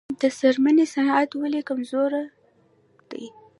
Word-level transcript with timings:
د 0.21 0.23
څرمنې 0.39 0.85
صنعت 0.93 1.29
ولې 1.41 1.61
کمزوری 1.69 2.23
دی؟ 3.09 3.25